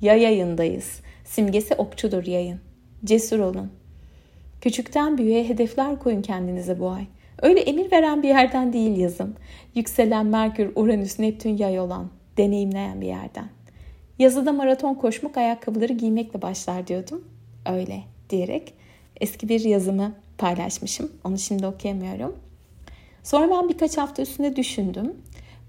Ya 0.00 0.14
yayındayız. 0.14 1.00
Simgesi 1.24 1.74
okçudur 1.74 2.26
yayın. 2.26 2.60
Cesur 3.04 3.38
olun. 3.38 3.72
Küçükten 4.60 5.18
büyüğe 5.18 5.48
hedefler 5.48 5.98
koyun 5.98 6.22
kendinize 6.22 6.80
bu 6.80 6.90
ay. 6.90 7.06
Öyle 7.42 7.60
emir 7.60 7.92
veren 7.92 8.22
bir 8.22 8.28
yerden 8.28 8.72
değil 8.72 8.96
yazım. 8.96 9.34
Yükselen 9.74 10.26
Merkür, 10.26 10.72
Uranüs, 10.76 11.18
Neptün 11.18 11.56
yay 11.56 11.80
olan, 11.80 12.10
deneyimleyen 12.36 13.00
bir 13.00 13.06
yerden. 13.06 13.48
Yazıda 14.18 14.52
maraton 14.52 14.94
koşmak 14.94 15.36
ayakkabıları 15.36 15.92
giymekle 15.92 16.42
başlar 16.42 16.86
diyordum. 16.86 17.24
Öyle 17.66 18.02
diyerek 18.30 18.74
eski 19.20 19.48
bir 19.48 19.60
yazımı 19.60 20.12
paylaşmışım. 20.38 21.12
Onu 21.24 21.38
şimdi 21.38 21.66
okuyamıyorum. 21.66 22.36
Sonra 23.22 23.50
ben 23.50 23.68
birkaç 23.68 23.98
hafta 23.98 24.22
üstünde 24.22 24.56
düşündüm. 24.56 25.14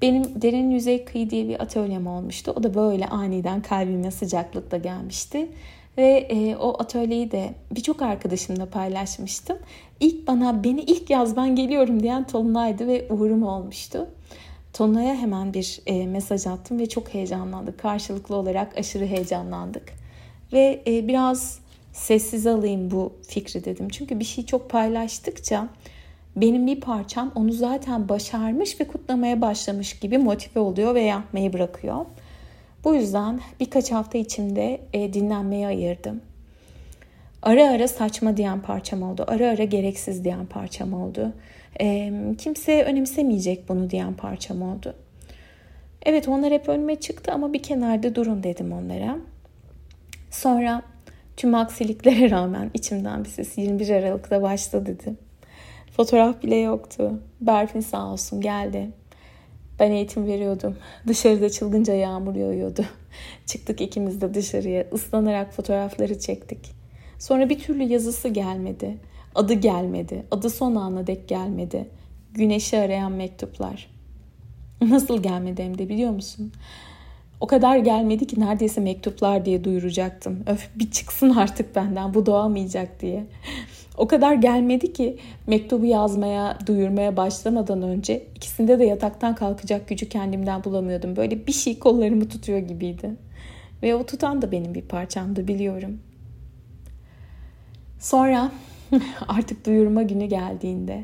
Benim 0.01 0.41
derin 0.41 0.71
yüzey 0.71 1.05
kıyı 1.05 1.29
diye 1.29 1.47
bir 1.47 1.61
atölyem 1.61 2.07
olmuştu. 2.07 2.53
O 2.55 2.63
da 2.63 2.75
böyle 2.75 3.07
aniden 3.07 3.61
kalbime 3.61 4.11
sıcaklıkla 4.11 4.77
gelmişti. 4.77 5.49
Ve 5.97 6.27
e, 6.29 6.55
o 6.55 6.81
atölyeyi 6.81 7.31
de 7.31 7.53
birçok 7.71 8.01
arkadaşımla 8.01 8.65
paylaşmıştım. 8.65 9.57
İlk 9.99 10.27
bana 10.27 10.63
beni 10.63 10.81
ilk 10.81 11.09
yaz 11.09 11.37
ben 11.37 11.55
geliyorum 11.55 12.03
diyen 12.03 12.27
Tolunay'dı 12.27 12.87
ve 12.87 13.07
uğurum 13.09 13.43
olmuştu. 13.43 14.07
Tolunay'a 14.73 15.15
hemen 15.15 15.53
bir 15.53 15.79
e, 15.85 16.07
mesaj 16.07 16.47
attım 16.47 16.79
ve 16.79 16.89
çok 16.89 17.13
heyecanlandık. 17.13 17.79
Karşılıklı 17.79 18.35
olarak 18.35 18.77
aşırı 18.77 19.05
heyecanlandık. 19.05 19.93
Ve 20.53 20.83
e, 20.87 21.07
biraz 21.07 21.59
sessiz 21.93 22.47
alayım 22.47 22.91
bu 22.91 23.13
fikri 23.27 23.65
dedim. 23.65 23.89
Çünkü 23.89 24.19
bir 24.19 24.25
şey 24.25 24.45
çok 24.45 24.69
paylaştıkça 24.69 25.67
benim 26.35 26.67
bir 26.67 26.81
parçam 26.81 27.31
onu 27.35 27.51
zaten 27.51 28.09
başarmış 28.09 28.79
ve 28.79 28.87
kutlamaya 28.87 29.41
başlamış 29.41 29.99
gibi 29.99 30.17
motive 30.17 30.59
oluyor 30.59 30.95
ve 30.95 31.01
yapmayı 31.01 31.53
bırakıyor. 31.53 32.05
Bu 32.83 32.95
yüzden 32.95 33.39
birkaç 33.59 33.91
hafta 33.91 34.17
içinde 34.17 34.81
e, 34.93 35.13
dinlenmeye 35.13 35.67
ayırdım. 35.67 36.21
Ara 37.41 37.69
ara 37.69 37.87
saçma 37.87 38.37
diyen 38.37 38.61
parçam 38.61 39.03
oldu. 39.03 39.25
Ara 39.27 39.49
ara 39.49 39.63
gereksiz 39.63 40.23
diyen 40.23 40.45
parçam 40.45 40.93
oldu. 40.93 41.33
E, 41.81 42.11
kimse 42.37 42.83
önemsemeyecek 42.83 43.69
bunu 43.69 43.89
diyen 43.89 44.13
parçam 44.13 44.61
oldu. 44.61 44.95
Evet 46.03 46.27
onlar 46.27 46.53
hep 46.53 46.69
önüme 46.69 46.95
çıktı 46.95 47.31
ama 47.31 47.53
bir 47.53 47.63
kenarda 47.63 48.15
durun 48.15 48.43
dedim 48.43 48.71
onlara. 48.71 49.17
Sonra 50.31 50.81
tüm 51.37 51.55
aksiliklere 51.55 52.29
rağmen 52.31 52.71
içimden 52.73 53.23
bir 53.23 53.29
ses 53.29 53.57
21 53.57 53.89
Aralık'ta 53.89 54.41
başla 54.41 54.85
dedi. 54.85 55.13
Fotoğraf 55.91 56.43
bile 56.43 56.55
yoktu. 56.55 57.19
Berfin 57.41 57.79
sağ 57.79 58.11
olsun 58.11 58.41
geldi. 58.41 58.89
Ben 59.79 59.91
eğitim 59.91 60.27
veriyordum. 60.27 60.77
Dışarıda 61.07 61.49
çılgınca 61.49 61.93
yağmur 61.93 62.35
yağıyordu. 62.35 62.85
Çıktık 63.45 63.81
ikimiz 63.81 64.21
de 64.21 64.33
dışarıya. 64.33 64.85
Islanarak 64.93 65.53
fotoğrafları 65.53 66.19
çektik. 66.19 66.71
Sonra 67.19 67.49
bir 67.49 67.59
türlü 67.59 67.83
yazısı 67.83 68.29
gelmedi. 68.29 68.97
Adı 69.35 69.53
gelmedi. 69.53 70.25
Adı 70.31 70.49
son 70.49 70.75
ana 70.75 71.07
dek 71.07 71.27
gelmedi. 71.27 71.87
Güneşi 72.33 72.77
arayan 72.77 73.11
mektuplar. 73.11 73.87
Nasıl 74.81 75.23
gelmedi 75.23 75.63
hem 75.63 75.77
de 75.77 75.89
biliyor 75.89 76.11
musun? 76.11 76.51
O 77.39 77.47
kadar 77.47 77.77
gelmedi 77.77 78.27
ki 78.27 78.39
neredeyse 78.39 78.81
mektuplar 78.81 79.45
diye 79.45 79.63
duyuracaktım. 79.63 80.43
Öf 80.47 80.69
bir 80.75 80.91
çıksın 80.91 81.29
artık 81.29 81.75
benden 81.75 82.13
bu 82.13 82.25
doğamayacak 82.25 83.01
diye. 83.01 83.25
O 83.97 84.07
kadar 84.07 84.33
gelmedi 84.33 84.93
ki 84.93 85.17
mektubu 85.47 85.85
yazmaya, 85.85 86.57
duyurmaya 86.65 87.17
başlamadan 87.17 87.81
önce 87.81 88.27
ikisinde 88.35 88.79
de 88.79 88.85
yataktan 88.85 89.35
kalkacak 89.35 89.87
gücü 89.87 90.09
kendimden 90.09 90.63
bulamıyordum. 90.63 91.15
Böyle 91.15 91.47
bir 91.47 91.51
şey 91.51 91.79
kollarımı 91.79 92.29
tutuyor 92.29 92.59
gibiydi. 92.59 93.11
Ve 93.83 93.95
o 93.95 94.05
tutan 94.05 94.41
da 94.41 94.51
benim 94.51 94.75
bir 94.75 94.81
parçamdı 94.81 95.47
biliyorum. 95.47 95.99
Sonra 97.99 98.51
artık 99.27 99.65
duyurma 99.65 100.01
günü 100.01 100.25
geldiğinde 100.25 101.03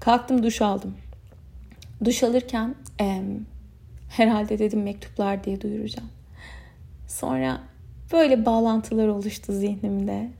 kalktım 0.00 0.42
duş 0.42 0.62
aldım. 0.62 0.94
Duş 2.04 2.22
alırken 2.22 2.74
e, 3.00 3.22
herhalde 4.08 4.58
dedim 4.58 4.82
mektuplar 4.82 5.44
diye 5.44 5.60
duyuracağım. 5.60 6.08
Sonra 7.08 7.60
böyle 8.12 8.46
bağlantılar 8.46 9.08
oluştu 9.08 9.52
zihnimde. 9.52 10.30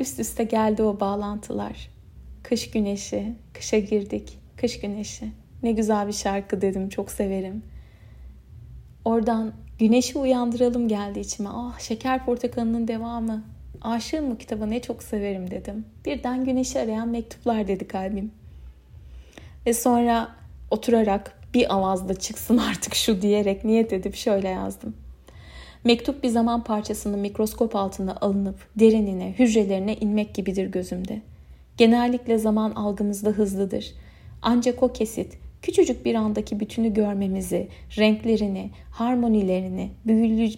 Üst 0.00 0.20
üste 0.20 0.44
geldi 0.44 0.82
o 0.82 1.00
bağlantılar. 1.00 1.90
Kış 2.42 2.70
güneşi, 2.70 3.34
kışa 3.52 3.78
girdik. 3.78 4.38
Kış 4.56 4.80
güneşi. 4.80 5.32
Ne 5.62 5.72
güzel 5.72 6.08
bir 6.08 6.12
şarkı 6.12 6.60
dedim, 6.60 6.88
çok 6.88 7.10
severim. 7.10 7.62
Oradan 9.04 9.52
güneşi 9.78 10.18
uyandıralım 10.18 10.88
geldi 10.88 11.20
içime. 11.20 11.48
Ah 11.52 11.78
şeker 11.78 12.24
portakalının 12.24 12.88
devamı. 12.88 13.44
Aşığım 13.82 14.30
bu 14.30 14.38
kitaba 14.38 14.66
ne 14.66 14.82
çok 14.82 15.02
severim 15.02 15.50
dedim. 15.50 15.84
Birden 16.04 16.44
güneşi 16.44 16.80
arayan 16.80 17.08
mektuplar 17.08 17.68
dedi 17.68 17.88
kalbim. 17.88 18.30
Ve 19.66 19.74
sonra 19.74 20.28
oturarak 20.70 21.38
bir 21.54 21.74
avazda 21.74 22.14
çıksın 22.14 22.56
artık 22.70 22.94
şu 22.94 23.22
diyerek 23.22 23.64
niyet 23.64 23.92
edip 23.92 24.14
şöyle 24.14 24.48
yazdım. 24.48 24.96
Mektup 25.84 26.22
bir 26.22 26.28
zaman 26.28 26.64
parçasının 26.64 27.18
mikroskop 27.18 27.76
altına 27.76 28.16
alınıp 28.20 28.56
derinine, 28.76 29.34
hücrelerine 29.38 29.96
inmek 29.96 30.34
gibidir 30.34 30.66
gözümde. 30.66 31.22
Genellikle 31.76 32.38
zaman 32.38 32.70
algımızda 32.70 33.30
hızlıdır. 33.30 33.92
Ancak 34.42 34.82
o 34.82 34.92
kesit 34.92 35.38
küçücük 35.62 36.04
bir 36.04 36.14
andaki 36.14 36.60
bütünü 36.60 36.94
görmemizi, 36.94 37.68
renklerini, 37.98 38.70
harmonilerini, 38.90 39.90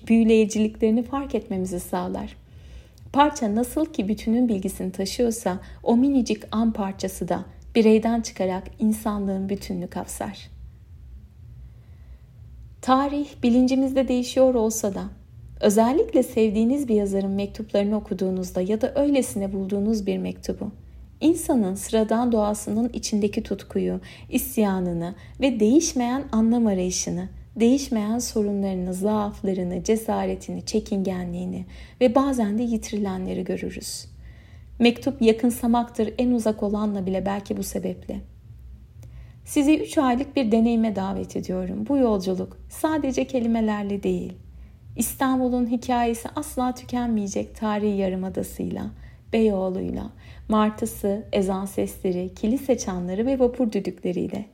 büyüleyiciliklerini 0.08 1.02
fark 1.02 1.34
etmemizi 1.34 1.80
sağlar. 1.80 2.43
Parça 3.14 3.54
nasıl 3.54 3.86
ki 3.86 4.08
bütünün 4.08 4.48
bilgisini 4.48 4.92
taşıyorsa 4.92 5.58
o 5.82 5.96
minicik 5.96 6.42
an 6.50 6.72
parçası 6.72 7.28
da 7.28 7.44
bireyden 7.74 8.20
çıkarak 8.20 8.64
insanlığın 8.78 9.48
bütününü 9.48 9.86
kapsar. 9.86 10.50
Tarih 12.82 13.28
bilincimizde 13.42 14.08
değişiyor 14.08 14.54
olsa 14.54 14.94
da 14.94 15.04
özellikle 15.60 16.22
sevdiğiniz 16.22 16.88
bir 16.88 16.94
yazarın 16.94 17.30
mektuplarını 17.30 17.96
okuduğunuzda 17.96 18.60
ya 18.60 18.80
da 18.80 18.92
öylesine 18.94 19.52
bulduğunuz 19.52 20.06
bir 20.06 20.18
mektubu 20.18 20.70
insanın 21.20 21.74
sıradan 21.74 22.32
doğasının 22.32 22.88
içindeki 22.88 23.42
tutkuyu, 23.42 24.00
isyanını 24.30 25.14
ve 25.40 25.60
değişmeyen 25.60 26.24
anlam 26.32 26.66
arayışını, 26.66 27.28
değişmeyen 27.56 28.18
sorunlarını, 28.18 28.94
zaaflarını, 28.94 29.84
cesaretini, 29.84 30.66
çekingenliğini 30.66 31.64
ve 32.00 32.14
bazen 32.14 32.58
de 32.58 32.62
yitirilenleri 32.62 33.44
görürüz. 33.44 34.06
Mektup 34.78 35.22
yakınsamaktır 35.22 36.14
en 36.18 36.30
uzak 36.30 36.62
olanla 36.62 37.06
bile 37.06 37.26
belki 37.26 37.56
bu 37.56 37.62
sebeple. 37.62 38.20
Sizi 39.44 39.78
3 39.78 39.98
aylık 39.98 40.36
bir 40.36 40.52
deneyime 40.52 40.96
davet 40.96 41.36
ediyorum. 41.36 41.84
Bu 41.88 41.96
yolculuk 41.96 42.58
sadece 42.68 43.24
kelimelerle 43.24 44.02
değil. 44.02 44.32
İstanbul'un 44.96 45.70
hikayesi 45.70 46.28
asla 46.36 46.74
tükenmeyecek 46.74 47.56
tarihi 47.56 47.96
yarımadasıyla, 47.96 48.90
Beyoğlu'yla, 49.32 50.10
martısı, 50.48 51.24
ezan 51.32 51.64
sesleri, 51.64 52.34
kilise 52.34 52.78
çanları 52.78 53.26
ve 53.26 53.38
vapur 53.38 53.72
düdükleriyle. 53.72 54.44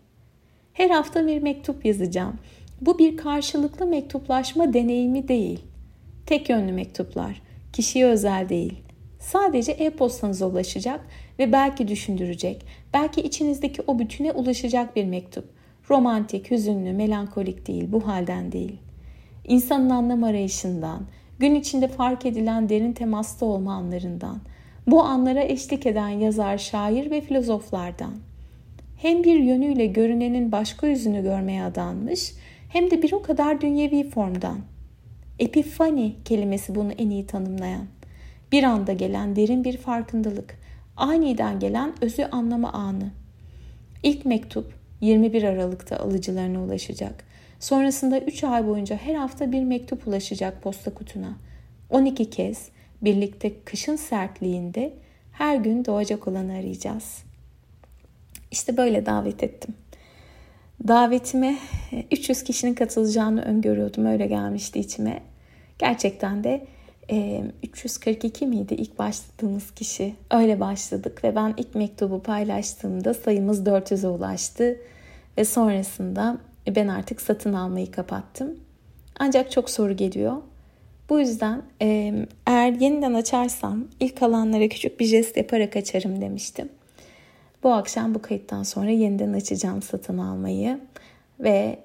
Her 0.72 0.90
hafta 0.90 1.26
bir 1.26 1.42
mektup 1.42 1.84
yazacağım. 1.84 2.38
Bu 2.80 2.98
bir 2.98 3.16
karşılıklı 3.16 3.86
mektuplaşma 3.86 4.72
deneyimi 4.72 5.28
değil. 5.28 5.60
Tek 6.26 6.50
yönlü 6.50 6.72
mektuplar, 6.72 7.42
kişiye 7.72 8.06
özel 8.06 8.48
değil. 8.48 8.74
Sadece 9.18 9.72
e-postanıza 9.72 10.46
ulaşacak 10.46 11.00
ve 11.38 11.52
belki 11.52 11.88
düşündürecek, 11.88 12.64
belki 12.94 13.20
içinizdeki 13.20 13.82
o 13.86 13.98
bütüne 13.98 14.32
ulaşacak 14.32 14.96
bir 14.96 15.04
mektup. 15.04 15.44
Romantik, 15.90 16.50
hüzünlü, 16.50 16.92
melankolik 16.92 17.66
değil, 17.66 17.92
bu 17.92 18.06
halden 18.06 18.52
değil. 18.52 18.76
İnsanın 19.44 19.90
anlam 19.90 20.24
arayışından, 20.24 21.00
gün 21.38 21.54
içinde 21.54 21.88
fark 21.88 22.26
edilen 22.26 22.68
derin 22.68 22.92
temasta 22.92 23.46
olma 23.46 23.72
anlarından, 23.72 24.38
bu 24.86 25.02
anlara 25.02 25.42
eşlik 25.42 25.86
eden 25.86 26.08
yazar, 26.08 26.58
şair 26.58 27.10
ve 27.10 27.20
filozoflardan. 27.20 28.12
Hem 28.96 29.24
bir 29.24 29.40
yönüyle 29.40 29.86
görünenin 29.86 30.52
başka 30.52 30.86
yüzünü 30.86 31.22
görmeye 31.22 31.62
adanmış, 31.62 32.32
hem 32.70 32.90
de 32.90 33.02
bir 33.02 33.12
o 33.12 33.22
kadar 33.22 33.60
dünyevi 33.60 34.10
formdan. 34.10 34.60
Epifani 35.38 36.16
kelimesi 36.24 36.74
bunu 36.74 36.92
en 36.92 37.10
iyi 37.10 37.26
tanımlayan. 37.26 37.86
Bir 38.52 38.62
anda 38.62 38.92
gelen 38.92 39.36
derin 39.36 39.64
bir 39.64 39.76
farkındalık, 39.76 40.58
aniden 40.96 41.60
gelen 41.60 41.94
özü 42.00 42.24
anlama 42.24 42.72
anı. 42.72 43.10
İlk 44.02 44.24
mektup 44.24 44.72
21 45.00 45.42
Aralık'ta 45.42 45.96
alıcılarına 45.96 46.62
ulaşacak. 46.62 47.24
Sonrasında 47.60 48.20
3 48.20 48.44
ay 48.44 48.66
boyunca 48.66 48.96
her 48.96 49.14
hafta 49.14 49.52
bir 49.52 49.64
mektup 49.64 50.08
ulaşacak 50.08 50.62
posta 50.62 50.94
kutuna. 50.94 51.36
12 51.90 52.30
kez 52.30 52.68
birlikte 53.02 53.52
kışın 53.64 53.96
sertliğinde 53.96 54.92
her 55.32 55.56
gün 55.56 55.84
doğacak 55.84 56.28
olanı 56.28 56.52
arayacağız. 56.52 57.22
İşte 58.50 58.76
böyle 58.76 59.06
davet 59.06 59.42
ettim. 59.42 59.74
Davetime 60.88 61.58
300 62.12 62.42
kişinin 62.42 62.74
katılacağını 62.74 63.42
öngörüyordum. 63.42 64.06
Öyle 64.06 64.26
gelmişti 64.26 64.78
içime. 64.78 65.22
Gerçekten 65.78 66.44
de 66.44 66.66
342 67.62 68.46
miydi 68.46 68.74
ilk 68.74 68.98
başladığımız 68.98 69.70
kişi? 69.70 70.14
Öyle 70.30 70.60
başladık 70.60 71.24
ve 71.24 71.36
ben 71.36 71.54
ilk 71.56 71.74
mektubu 71.74 72.22
paylaştığımda 72.22 73.14
sayımız 73.14 73.62
400'e 73.62 74.08
ulaştı 74.08 74.80
ve 75.38 75.44
sonrasında 75.44 76.38
ben 76.76 76.88
artık 76.88 77.20
satın 77.20 77.52
almayı 77.52 77.90
kapattım. 77.90 78.56
Ancak 79.18 79.50
çok 79.50 79.70
soru 79.70 79.96
geliyor. 79.96 80.36
Bu 81.10 81.20
yüzden 81.20 81.62
eğer 82.46 82.72
yeniden 82.72 83.14
açarsam 83.14 83.84
ilk 84.00 84.22
alanlara 84.22 84.68
küçük 84.68 85.00
bir 85.00 85.04
jest 85.04 85.36
yaparak 85.36 85.76
açarım 85.76 86.20
demiştim. 86.20 86.68
Bu 87.62 87.72
akşam 87.72 88.14
bu 88.14 88.22
kayıttan 88.22 88.62
sonra 88.62 88.90
yeniden 88.90 89.32
açacağım 89.32 89.82
satın 89.82 90.18
almayı 90.18 90.80
ve 91.40 91.78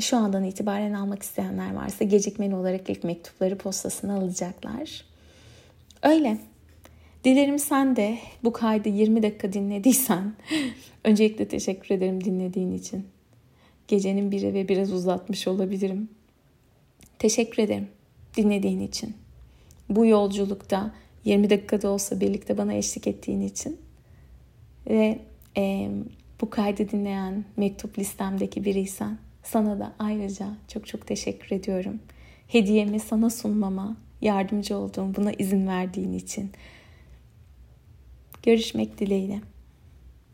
şu 0.00 0.16
andan 0.16 0.44
itibaren 0.44 0.92
almak 0.92 1.22
isteyenler 1.22 1.74
varsa 1.74 2.04
gecikmeli 2.04 2.54
olarak 2.54 2.90
ilk 2.90 3.04
mektupları 3.04 3.58
postasına 3.58 4.16
alacaklar. 4.16 5.04
Öyle. 6.02 6.38
Dilerim 7.24 7.58
sen 7.58 7.96
de 7.96 8.18
bu 8.44 8.52
kaydı 8.52 8.88
20 8.88 9.22
dakika 9.22 9.52
dinlediysen 9.52 10.32
öncelikle 11.04 11.48
teşekkür 11.48 11.94
ederim 11.94 12.24
dinlediğin 12.24 12.72
için. 12.72 13.06
Gecenin 13.88 14.30
biri 14.30 14.54
ve 14.54 14.68
biraz 14.68 14.92
uzatmış 14.92 15.48
olabilirim. 15.48 16.08
Teşekkür 17.18 17.62
ederim 17.62 17.88
dinlediğin 18.36 18.80
için. 18.80 19.14
Bu 19.88 20.06
yolculukta 20.06 20.94
20 21.24 21.50
dakikada 21.50 21.88
olsa 21.88 22.20
birlikte 22.20 22.58
bana 22.58 22.74
eşlik 22.74 23.06
ettiğin 23.06 23.40
için 23.40 23.87
ve 24.88 25.18
e, 25.56 25.90
bu 26.40 26.50
kaydı 26.50 26.90
dinleyen 26.90 27.44
mektup 27.56 27.98
listemdeki 27.98 28.64
biriysen 28.64 29.18
sana 29.42 29.78
da 29.78 29.92
ayrıca 29.98 30.46
çok 30.68 30.86
çok 30.86 31.06
teşekkür 31.06 31.56
ediyorum. 31.56 32.00
Hediyemi 32.48 33.00
sana 33.00 33.30
sunmama 33.30 33.96
yardımcı 34.20 34.76
olduğum, 34.76 35.14
buna 35.16 35.32
izin 35.32 35.66
verdiğin 35.66 36.12
için. 36.12 36.50
Görüşmek 38.42 38.98
dileğiyle. 38.98 39.40